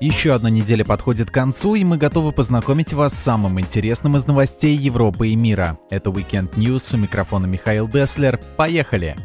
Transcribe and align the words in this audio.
Еще 0.00 0.32
одна 0.32 0.48
неделя 0.48 0.82
подходит 0.82 1.30
к 1.30 1.34
концу, 1.34 1.74
и 1.74 1.84
мы 1.84 1.98
готовы 1.98 2.32
познакомить 2.32 2.94
вас 2.94 3.12
с 3.12 3.18
самым 3.18 3.60
интересным 3.60 4.16
из 4.16 4.26
новостей 4.26 4.74
Европы 4.74 5.28
и 5.28 5.36
мира. 5.36 5.78
Это 5.90 6.08
Weekend 6.08 6.54
News, 6.54 6.94
у 6.94 6.96
микрофона 6.96 7.44
Михаил 7.44 7.86
Деслер. 7.86 8.40
Поехали! 8.56 9.16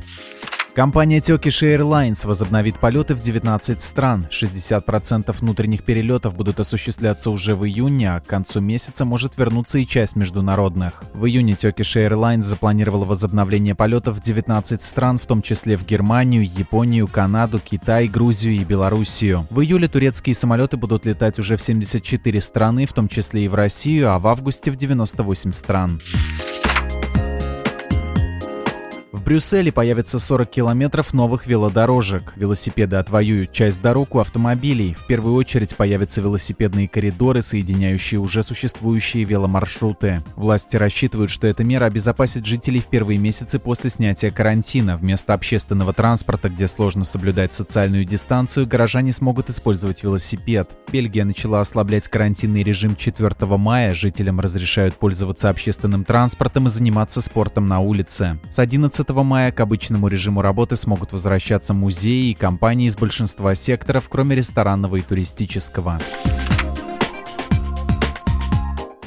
Компания 0.75 1.21
Turkish 1.21 1.63
Airlines 1.63 2.27
возобновит 2.27 2.79
полеты 2.79 3.15
в 3.15 3.21
19 3.21 3.81
стран. 3.81 4.27
60% 4.29 5.33
внутренних 5.39 5.83
перелетов 5.83 6.35
будут 6.35 6.59
осуществляться 6.59 7.29
уже 7.29 7.55
в 7.55 7.65
июне, 7.65 8.13
а 8.13 8.19
к 8.19 8.25
концу 8.25 8.59
месяца 8.59 9.05
может 9.05 9.37
вернуться 9.37 9.77
и 9.77 9.87
часть 9.87 10.17
международных. 10.17 11.01
В 11.13 11.27
июне 11.27 11.53
Turkish 11.53 11.95
Airlines 11.95 12.41
запланировала 12.41 13.05
возобновление 13.05 13.73
полетов 13.73 14.17
в 14.17 14.21
19 14.21 14.83
стран, 14.83 15.17
в 15.17 15.25
том 15.25 15.41
числе 15.41 15.77
в 15.77 15.85
Германию, 15.85 16.43
Японию, 16.43 17.07
Канаду, 17.07 17.61
Китай, 17.63 18.09
Грузию 18.09 18.55
и 18.55 18.65
Белоруссию. 18.65 19.47
В 19.49 19.61
июле 19.61 19.87
турецкие 19.87 20.35
самолеты 20.35 20.75
будут 20.75 21.05
летать 21.05 21.39
уже 21.39 21.55
в 21.55 21.61
74 21.61 22.41
страны, 22.41 22.85
в 22.85 22.91
том 22.91 23.07
числе 23.07 23.45
и 23.45 23.47
в 23.47 23.55
Россию, 23.55 24.11
а 24.11 24.19
в 24.19 24.27
августе 24.27 24.71
в 24.71 24.75
98 24.75 25.53
стран. 25.53 26.01
Брюсселе 29.25 29.71
появится 29.71 30.19
40 30.19 30.47
километров 30.51 31.11
новых 31.11 31.47
велодорожек. 31.47 32.33
Велосипеды 32.35 32.97
отвоюют 32.97 33.51
часть 33.51 33.81
дорог 33.81 34.13
у 34.13 34.19
автомобилей. 34.19 34.93
В 34.93 35.07
первую 35.07 35.33
очередь 35.33 35.75
появятся 35.75 36.21
велосипедные 36.21 36.87
коридоры, 36.87 37.41
соединяющие 37.41 38.19
уже 38.19 38.43
существующие 38.43 39.23
веломаршруты. 39.23 40.23
Власти 40.35 40.77
рассчитывают, 40.77 41.31
что 41.31 41.47
эта 41.47 41.63
мера 41.63 41.85
обезопасит 41.85 42.45
жителей 42.45 42.81
в 42.81 42.85
первые 42.85 43.17
месяцы 43.17 43.57
после 43.57 43.89
снятия 43.89 44.29
карантина. 44.29 44.95
Вместо 44.95 45.33
общественного 45.33 45.91
транспорта, 45.91 46.49
где 46.49 46.67
сложно 46.67 47.03
соблюдать 47.03 47.51
социальную 47.51 48.05
дистанцию, 48.05 48.67
горожане 48.67 49.11
смогут 49.11 49.49
использовать 49.49 50.03
велосипед. 50.03 50.69
Бельгия 50.91 51.25
начала 51.25 51.61
ослаблять 51.61 52.07
карантинный 52.09 52.61
режим 52.61 52.95
4 52.95 53.33
мая. 53.57 53.95
Жителям 53.95 54.39
разрешают 54.39 54.93
пользоваться 54.93 55.49
общественным 55.49 56.03
транспортом 56.03 56.67
и 56.67 56.69
заниматься 56.69 57.21
спортом 57.21 57.65
на 57.65 57.79
улице. 57.79 58.39
С 58.51 58.59
11 58.59 59.14
мая 59.23 59.51
к 59.51 59.59
обычному 59.59 60.07
режиму 60.07 60.41
работы 60.41 60.75
смогут 60.75 61.11
возвращаться 61.11 61.73
музеи 61.73 62.31
и 62.31 62.33
компании 62.33 62.87
из 62.87 62.95
большинства 62.95 63.55
секторов, 63.55 64.09
кроме 64.09 64.35
ресторанного 64.35 64.97
и 64.97 65.01
туристического. 65.01 65.99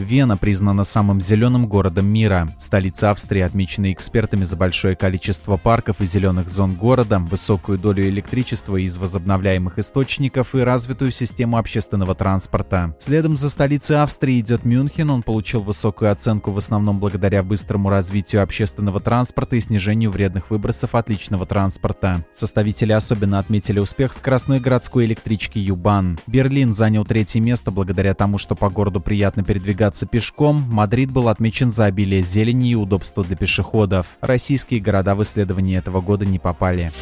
Вена 0.01 0.37
признана 0.37 0.85
самым 0.85 1.21
зеленым 1.21 1.67
городом 1.67 2.07
мира. 2.07 2.55
Столица 2.59 3.11
Австрии 3.11 3.43
отмечена 3.43 3.93
экспертами 3.93 4.45
за 4.45 4.57
большое 4.57 4.97
количество 4.97 5.57
парков 5.57 6.01
и 6.01 6.05
зеленых 6.05 6.49
зон 6.49 6.75
города, 6.75 7.19
высокую 7.19 7.79
долю 7.79 8.09
электричества 8.09 8.77
из 8.77 8.97
возобновляемых 8.97 9.79
источников 9.79 10.55
и 10.55 10.61
развитую 10.61 11.11
систему 11.11 11.57
общественного 11.59 12.15
транспорта. 12.15 12.95
Следом 12.99 13.37
за 13.37 13.51
столицей 13.51 14.01
Австрии 14.03 14.41
идет 14.41 14.65
Мюнхен. 14.65 15.11
Он 15.11 15.23
получил 15.23 15.63
высокую 15.63 16.13
оценку 16.13 16.53
в 16.53 16.59
основном 16.59 17.01
благодаря 17.01 17.43
быстрому 17.43 17.91
развитию 17.91 18.43
общественного 18.43 19.01
транспорта 19.01 19.57
и 19.57 19.61
снижению 19.61 20.11
вредных 20.11 20.51
выбросов 20.51 20.95
от 20.95 21.09
личного 21.11 21.45
транспорта. 21.47 22.25
Составители 22.33 22.93
особенно 22.93 23.39
отметили 23.39 23.79
успех 23.79 24.13
скоростной 24.13 24.61
городской 24.61 25.07
электрички 25.07 25.59
Юбан. 25.59 26.19
Берлин 26.27 26.73
занял 26.73 27.05
третье 27.05 27.41
место 27.41 27.71
благодаря 27.71 28.15
тому, 28.15 28.39
что 28.39 28.55
по 28.55 28.71
городу 28.71 29.01
приятно 29.01 29.43
передвигаться 29.45 29.88
передвигаться 29.89 30.07
пешком, 30.07 30.67
Мадрид 30.69 31.11
был 31.11 31.29
отмечен 31.29 31.73
за 31.73 31.87
обилие 31.87 32.23
зелени 32.23 32.71
и 32.71 32.75
удобства 32.75 33.25
для 33.25 33.37
пешеходов. 33.37 34.07
Российские 34.21 34.81
города 34.81 35.15
в 35.15 35.23
исследование 35.23 35.79
этого 35.79 36.01
года 36.01 36.27
не 36.27 36.39
попали. 36.39 36.93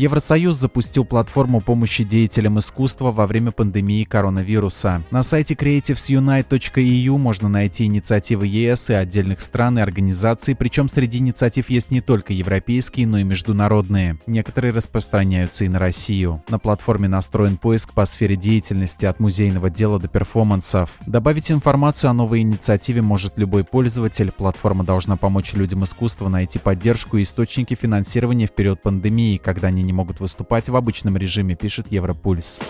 Евросоюз 0.00 0.54
запустил 0.54 1.04
платформу 1.04 1.60
помощи 1.60 2.04
деятелям 2.04 2.58
искусства 2.58 3.10
во 3.10 3.26
время 3.26 3.50
пандемии 3.50 4.04
коронавируса. 4.04 5.02
На 5.10 5.22
сайте 5.22 5.52
creativesunite.eu 5.52 7.18
можно 7.18 7.50
найти 7.50 7.84
инициативы 7.84 8.46
ЕС 8.46 8.88
и 8.88 8.94
отдельных 8.94 9.42
стран 9.42 9.78
и 9.78 9.82
организаций, 9.82 10.56
причем 10.56 10.88
среди 10.88 11.18
инициатив 11.18 11.68
есть 11.68 11.90
не 11.90 12.00
только 12.00 12.32
европейские, 12.32 13.06
но 13.06 13.18
и 13.18 13.24
международные. 13.24 14.16
Некоторые 14.26 14.72
распространяются 14.72 15.66
и 15.66 15.68
на 15.68 15.78
Россию. 15.78 16.42
На 16.48 16.58
платформе 16.58 17.06
настроен 17.06 17.58
поиск 17.58 17.92
по 17.92 18.06
сфере 18.06 18.36
деятельности 18.36 19.04
от 19.04 19.20
музейного 19.20 19.68
дела 19.68 19.98
до 19.98 20.08
перформансов. 20.08 20.92
Добавить 21.04 21.52
информацию 21.52 22.08
о 22.08 22.14
новой 22.14 22.40
инициативе 22.40 23.02
может 23.02 23.36
любой 23.36 23.64
пользователь. 23.64 24.32
Платформа 24.32 24.82
должна 24.82 25.18
помочь 25.18 25.52
людям 25.52 25.84
искусства 25.84 26.30
найти 26.30 26.58
поддержку 26.58 27.18
и 27.18 27.22
источники 27.22 27.74
финансирования 27.74 28.46
в 28.46 28.52
период 28.52 28.80
пандемии, 28.80 29.36
когда 29.36 29.68
они 29.68 29.89
не 29.90 29.94
могут 29.94 30.20
выступать 30.20 30.68
в 30.68 30.76
обычном 30.76 31.16
режиме, 31.16 31.56
пишет 31.56 31.90
Европульс. 31.90 32.60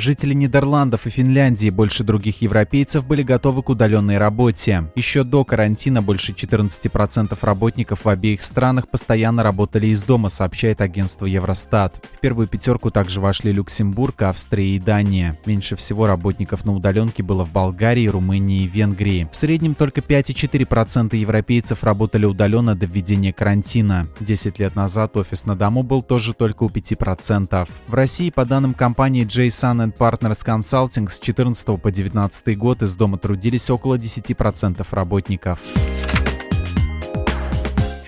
Жители 0.00 0.32
Нидерландов 0.32 1.06
и 1.06 1.10
Финляндии 1.10 1.68
больше 1.68 2.04
других 2.04 2.40
европейцев 2.40 3.06
были 3.06 3.22
готовы 3.22 3.62
к 3.62 3.68
удаленной 3.68 4.16
работе. 4.16 4.90
Еще 4.94 5.24
до 5.24 5.44
карантина 5.44 6.00
больше 6.00 6.32
14% 6.32 7.36
работников 7.42 8.06
в 8.06 8.08
обеих 8.08 8.40
странах 8.40 8.88
постоянно 8.88 9.42
работали 9.42 9.88
из 9.88 10.02
дома, 10.02 10.30
сообщает 10.30 10.80
агентство 10.80 11.26
Евростат. 11.26 12.02
В 12.16 12.20
первую 12.20 12.48
пятерку 12.48 12.90
также 12.90 13.20
вошли 13.20 13.52
Люксембург, 13.52 14.22
Австрия 14.22 14.74
и 14.74 14.78
Дания. 14.78 15.38
Меньше 15.44 15.76
всего 15.76 16.06
работников 16.06 16.64
на 16.64 16.72
удаленке 16.72 17.22
было 17.22 17.44
в 17.44 17.52
Болгарии, 17.52 18.06
Румынии 18.06 18.62
и 18.62 18.68
Венгрии. 18.68 19.28
В 19.30 19.36
среднем 19.36 19.74
только 19.74 20.00
5,4% 20.00 21.14
европейцев 21.14 21.84
работали 21.84 22.24
удаленно 22.24 22.74
до 22.74 22.86
введения 22.86 23.34
карантина. 23.34 24.08
10 24.20 24.60
лет 24.60 24.74
назад 24.76 25.18
офис 25.18 25.44
на 25.44 25.56
дому 25.56 25.82
был 25.82 26.00
тоже 26.00 26.32
только 26.32 26.62
у 26.62 26.70
5%. 26.70 27.68
В 27.86 27.92
России, 27.94 28.30
по 28.30 28.46
данным 28.46 28.72
компании 28.72 29.26
JSUN 29.26 29.89
Investment 29.90 29.96
Partners 29.96 30.44
Consulting 30.44 31.08
с 31.08 31.18
14 31.18 31.80
по 31.80 31.90
19 31.90 32.58
год 32.58 32.82
из 32.82 32.94
дома 32.96 33.18
трудились 33.18 33.70
около 33.70 33.96
10% 33.98 34.86
работников. 34.90 35.60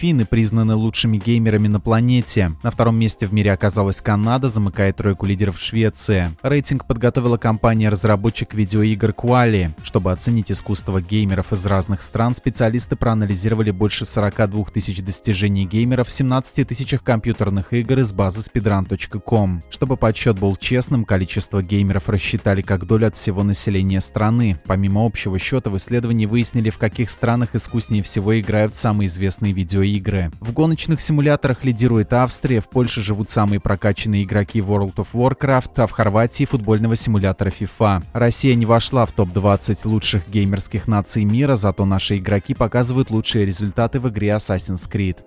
Финны 0.02 0.26
признаны 0.26 0.74
лучшими 0.74 1.16
геймерами 1.16 1.68
на 1.68 1.78
планете. 1.78 2.56
На 2.64 2.72
втором 2.72 2.98
месте 2.98 3.24
в 3.24 3.32
мире 3.32 3.52
оказалась 3.52 4.00
Канада, 4.00 4.48
замыкая 4.48 4.92
тройку 4.92 5.26
лидеров 5.26 5.60
Швеция. 5.60 6.34
Рейтинг 6.42 6.88
подготовила 6.88 7.36
компания-разработчик 7.36 8.52
видеоигр 8.52 9.10
Quali. 9.10 9.70
Чтобы 9.84 10.10
оценить 10.10 10.50
искусство 10.50 11.00
геймеров 11.00 11.52
из 11.52 11.64
разных 11.66 12.02
стран, 12.02 12.34
специалисты 12.34 12.96
проанализировали 12.96 13.70
больше 13.70 14.04
42 14.04 14.64
тысяч 14.74 15.00
достижений 15.04 15.66
геймеров 15.66 16.08
в 16.08 16.10
17 16.10 16.66
тысячах 16.66 17.04
компьютерных 17.04 17.72
игр 17.72 18.00
из 18.00 18.12
базы 18.12 18.40
speedrun.com. 18.40 19.62
Чтобы 19.70 19.96
подсчет 19.96 20.36
был 20.36 20.56
честным, 20.56 21.04
количество 21.04 21.62
геймеров 21.62 22.08
рассчитали 22.08 22.62
как 22.62 22.88
долю 22.88 23.06
от 23.06 23.14
всего 23.14 23.44
населения 23.44 24.00
страны. 24.00 24.60
Помимо 24.66 25.06
общего 25.06 25.38
счета, 25.38 25.70
в 25.70 25.76
исследовании 25.76 26.26
выяснили, 26.26 26.70
в 26.70 26.78
каких 26.78 27.08
странах 27.08 27.54
искуснее 27.54 28.02
всего 28.02 28.40
играют 28.40 28.74
самые 28.74 29.06
известные 29.06 29.52
видеоигры 29.52 29.91
игры. 29.96 30.30
В 30.40 30.52
гоночных 30.52 31.00
симуляторах 31.00 31.64
лидирует 31.64 32.12
Австрия, 32.12 32.60
в 32.60 32.68
Польше 32.68 33.02
живут 33.02 33.30
самые 33.30 33.60
прокачанные 33.60 34.24
игроки 34.24 34.60
World 34.60 34.94
of 34.96 35.08
Warcraft, 35.12 35.72
а 35.76 35.86
в 35.86 35.90
Хорватии 35.90 36.44
футбольного 36.44 36.96
симулятора 36.96 37.50
FIFA. 37.50 38.04
Россия 38.12 38.54
не 38.54 38.66
вошла 38.66 39.06
в 39.06 39.12
топ-20 39.12 39.86
лучших 39.88 40.28
геймерских 40.28 40.88
наций 40.88 41.24
мира, 41.24 41.54
зато 41.56 41.84
наши 41.84 42.18
игроки 42.18 42.54
показывают 42.54 43.10
лучшие 43.10 43.46
результаты 43.46 44.00
в 44.00 44.08
игре 44.08 44.28
Assassin's 44.28 44.90
Creed. 44.90 45.18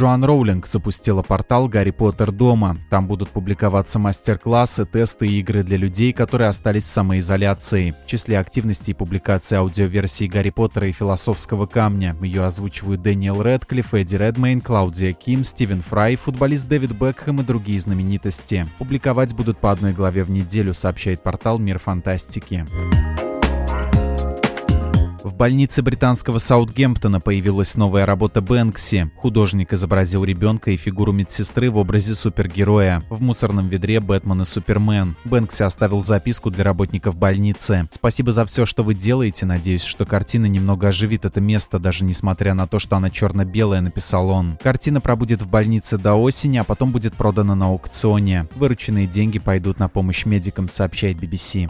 Джоан 0.00 0.24
Роулинг 0.24 0.66
запустила 0.66 1.20
портал 1.20 1.68
«Гарри 1.68 1.90
Поттер 1.90 2.32
дома». 2.32 2.78
Там 2.88 3.06
будут 3.06 3.28
публиковаться 3.28 3.98
мастер-классы, 3.98 4.86
тесты 4.86 5.26
и 5.26 5.40
игры 5.40 5.62
для 5.62 5.76
людей, 5.76 6.14
которые 6.14 6.48
остались 6.48 6.84
в 6.84 6.86
самоизоляции. 6.86 7.94
В 8.06 8.08
числе 8.08 8.38
активностей 8.38 8.94
публикации 8.94 9.56
аудиоверсии 9.56 10.24
«Гарри 10.24 10.48
Поттера» 10.48 10.88
и 10.88 10.92
«Философского 10.92 11.66
камня». 11.66 12.16
Ее 12.22 12.46
озвучивают 12.46 13.02
Дэниел 13.02 13.42
Рэдклифф, 13.42 13.92
Эдди 13.92 14.16
Редмейн, 14.16 14.62
Клаудия 14.62 15.12
Ким, 15.12 15.44
Стивен 15.44 15.82
Фрай, 15.82 16.16
футболист 16.16 16.66
Дэвид 16.66 16.92
Бекхэм 16.92 17.42
и 17.42 17.44
другие 17.44 17.78
знаменитости. 17.78 18.66
Публиковать 18.78 19.34
будут 19.34 19.58
по 19.58 19.70
одной 19.70 19.92
главе 19.92 20.24
в 20.24 20.30
неделю, 20.30 20.72
сообщает 20.72 21.22
портал 21.22 21.58
«Мир 21.58 21.78
фантастики». 21.78 22.66
В 25.22 25.34
больнице 25.34 25.82
британского 25.82 26.38
Саутгемптона 26.38 27.20
появилась 27.20 27.76
новая 27.76 28.06
работа 28.06 28.40
Бэнкси. 28.40 29.10
Художник 29.16 29.72
изобразил 29.74 30.24
ребенка 30.24 30.70
и 30.70 30.78
фигуру 30.78 31.12
медсестры 31.12 31.70
в 31.70 31.76
образе 31.76 32.14
супергероя. 32.14 33.02
В 33.10 33.20
мусорном 33.20 33.68
ведре 33.68 34.00
Бэтмен 34.00 34.40
и 34.40 34.44
Супермен. 34.46 35.16
Бэнкси 35.24 35.62
оставил 35.62 36.02
записку 36.02 36.50
для 36.50 36.64
работников 36.64 37.16
больницы. 37.16 37.86
«Спасибо 37.90 38.32
за 38.32 38.46
все, 38.46 38.64
что 38.64 38.82
вы 38.82 38.94
делаете. 38.94 39.44
Надеюсь, 39.44 39.84
что 39.84 40.06
картина 40.06 40.46
немного 40.46 40.88
оживит 40.88 41.26
это 41.26 41.40
место, 41.40 41.78
даже 41.78 42.04
несмотря 42.04 42.54
на 42.54 42.66
то, 42.66 42.78
что 42.78 42.96
она 42.96 43.10
черно-белая»,— 43.10 43.80
написал 43.82 44.30
он. 44.30 44.58
Картина 44.62 45.02
пробудет 45.02 45.42
в 45.42 45.48
больнице 45.48 45.98
до 45.98 46.14
осени, 46.14 46.56
а 46.56 46.64
потом 46.64 46.92
будет 46.92 47.14
продана 47.14 47.54
на 47.54 47.66
аукционе. 47.66 48.48
Вырученные 48.54 49.06
деньги 49.06 49.38
пойдут 49.38 49.78
на 49.78 49.88
помощь 49.88 50.24
медикам, 50.24 50.70
сообщает 50.70 51.18
BBC. 51.18 51.68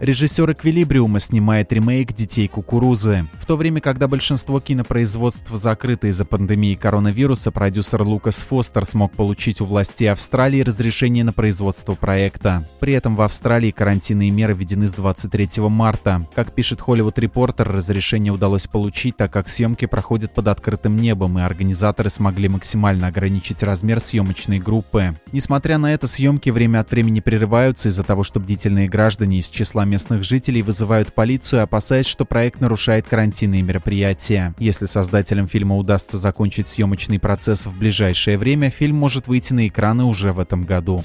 Режиссер 0.00 0.52
«Эквилибриума» 0.52 1.20
снимает 1.20 1.70
ремейк 1.74 2.14
«Детей 2.14 2.48
кукурузы». 2.48 3.26
То 3.50 3.56
время, 3.56 3.80
когда 3.80 4.06
большинство 4.06 4.60
кинопроизводств 4.60 5.50
закрыто 5.50 6.06
из-за 6.06 6.24
пандемии 6.24 6.76
коронавируса, 6.76 7.50
продюсер 7.50 8.02
Лукас 8.02 8.44
Фостер 8.44 8.86
смог 8.86 9.10
получить 9.10 9.60
у 9.60 9.64
властей 9.64 10.06
Австралии 10.06 10.60
разрешение 10.60 11.24
на 11.24 11.32
производство 11.32 11.96
проекта. 11.96 12.64
При 12.78 12.92
этом 12.92 13.16
в 13.16 13.22
Австралии 13.22 13.72
карантинные 13.72 14.30
меры 14.30 14.54
введены 14.54 14.86
с 14.86 14.92
23 14.92 15.64
марта. 15.68 16.28
Как 16.32 16.54
пишет 16.54 16.78
Hollywood 16.78 17.16
Reporter, 17.16 17.64
разрешение 17.64 18.32
удалось 18.32 18.68
получить, 18.68 19.16
так 19.16 19.32
как 19.32 19.48
съемки 19.48 19.86
проходят 19.86 20.32
под 20.32 20.46
открытым 20.46 20.94
небом, 20.94 21.36
и 21.40 21.42
организаторы 21.42 22.08
смогли 22.08 22.48
максимально 22.48 23.08
ограничить 23.08 23.64
размер 23.64 23.98
съемочной 23.98 24.60
группы. 24.60 25.18
Несмотря 25.32 25.78
на 25.78 25.92
это, 25.92 26.06
съемки 26.06 26.50
время 26.50 26.78
от 26.78 26.92
времени 26.92 27.18
прерываются 27.18 27.88
из-за 27.88 28.04
того, 28.04 28.22
что 28.22 28.38
бдительные 28.38 28.88
граждане 28.88 29.40
из 29.40 29.48
числа 29.48 29.84
местных 29.84 30.22
жителей 30.22 30.62
вызывают 30.62 31.12
полицию, 31.12 31.64
опасаясь, 31.64 32.06
что 32.06 32.24
проект 32.24 32.60
нарушает 32.60 33.08
карантинные 33.40 33.62
мероприятия. 33.62 34.54
Если 34.58 34.84
создателям 34.84 35.48
фильма 35.48 35.76
удастся 35.76 36.18
закончить 36.18 36.68
съемочный 36.68 37.18
процесс 37.18 37.64
в 37.64 37.78
ближайшее 37.78 38.36
время, 38.36 38.68
фильм 38.68 38.96
может 38.96 39.28
выйти 39.28 39.54
на 39.54 39.66
экраны 39.66 40.04
уже 40.04 40.32
в 40.32 40.40
этом 40.40 40.64
году. 40.64 41.02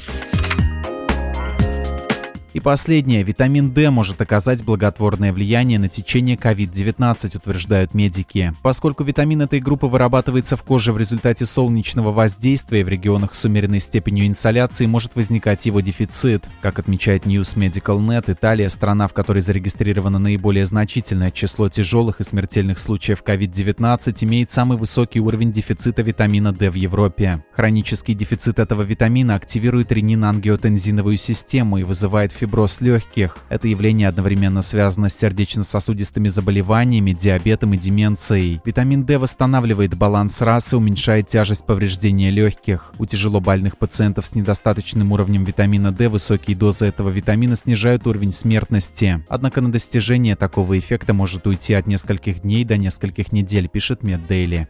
И 2.56 2.62
последнее. 2.62 3.22
Витамин 3.22 3.74
D 3.74 3.90
может 3.90 4.22
оказать 4.22 4.64
благотворное 4.64 5.34
влияние 5.34 5.78
на 5.78 5.90
течение 5.90 6.38
COVID-19, 6.38 7.36
утверждают 7.36 7.94
медики. 7.94 8.54
Поскольку 8.64 9.04
витамин 9.04 9.42
этой 9.42 9.60
группы 9.60 9.88
вырабатывается 9.88 10.56
в 10.56 10.64
коже 10.64 10.94
в 10.94 10.98
результате 10.98 11.46
солнечного 11.46 12.14
воздействия 12.14 12.86
в 12.86 12.88
регионах 12.88 13.36
с 13.36 13.44
умеренной 13.44 13.82
степенью 13.82 14.26
инсоляции, 14.28 14.86
может 14.86 15.18
возникать 15.18 15.66
его 15.66 15.82
дефицит. 15.82 16.46
Как 16.62 16.80
отмечает 16.80 17.26
News 17.26 17.58
Medical 17.58 18.00
Net, 18.00 18.32
Италия– 18.32 18.70
страна, 18.70 19.10
в 19.10 19.14
которой 19.14 19.40
зарегистрировано 19.40 20.18
наиболее 20.18 20.64
значительное 20.64 21.32
число 21.32 21.68
тяжелых 21.68 22.22
и 22.22 22.24
смертельных 22.24 22.80
случаев 22.80 23.22
COVID-19, 23.22 24.24
имеет 24.24 24.50
самый 24.50 24.78
высокий 24.78 25.20
уровень 25.20 25.52
дефицита 25.52 26.04
витамина 26.04 26.54
D 26.54 26.72
в 26.72 26.76
Европе. 26.76 27.44
Хронический 27.52 28.14
дефицит 28.14 28.60
этого 28.60 28.84
витамина 28.84 29.36
активирует 29.36 29.92
ренин-ангиотензиновую 29.92 31.18
систему 31.18 31.80
и 31.80 31.84
вызывает 31.84 32.32
фиброз 32.46 32.80
легких. 32.80 33.38
Это 33.50 33.68
явление 33.68 34.08
одновременно 34.08 34.62
связано 34.62 35.10
с 35.10 35.18
сердечно-сосудистыми 35.18 36.28
заболеваниями, 36.28 37.12
диабетом 37.12 37.74
и 37.74 37.78
деменцией. 37.78 38.62
Витамин 38.64 39.04
D 39.04 39.18
восстанавливает 39.18 39.96
баланс 39.96 40.42
расы, 40.42 40.78
уменьшает 40.78 41.28
тяжесть 41.28 41.66
повреждения 41.66 42.30
легких. 42.30 42.94
У 43.00 43.08
тяжело 43.08 43.40
больных 43.40 43.80
пациентов 43.80 44.28
с 44.28 44.36
недостаточным 44.36 45.12
уровнем 45.12 45.44
витамина 45.44 45.92
D 45.92 46.08
высокие 46.08 46.56
дозы 46.56 46.86
этого 46.86 47.10
витамина 47.10 47.56
снижают 47.56 48.06
уровень 48.06 48.32
смертности. 48.32 49.24
Однако 49.28 49.62
на 49.62 49.72
достижение 49.72 50.36
такого 50.36 50.78
эффекта 50.78 51.16
может 51.16 51.48
уйти 51.48 51.74
от 51.74 51.88
нескольких 51.88 52.44
дней 52.44 52.64
до 52.64 52.78
нескольких 52.78 53.32
недель, 53.32 53.68
пишет 53.68 54.04
MedDaily. 54.04 54.68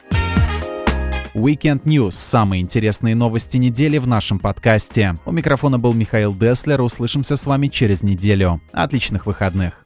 Weekend 1.36 1.84
News– 1.84 2.12
самые 2.14 2.62
интересные 2.62 3.14
новости 3.14 3.58
недели 3.58 3.98
в 3.98 4.08
нашем 4.08 4.40
подкасте. 4.40 5.18
У 5.26 5.34
микрофона 5.34 5.78
был 5.78 5.94
Михаил 5.94 6.34
Деслер. 6.34 6.82
Услышимся 6.82 7.36
с 7.36 7.46
вами 7.46 7.68
через 7.68 8.04
неделю. 8.04 8.62
Отличных 8.72 9.26
выходных! 9.26 9.85